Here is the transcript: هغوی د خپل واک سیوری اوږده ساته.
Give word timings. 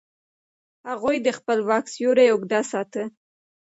هغوی 0.89 1.17
د 1.21 1.27
خپل 1.37 1.57
واک 1.69 1.85
سیوری 1.93 2.25
اوږده 2.31 2.59
ساته. 2.71 3.03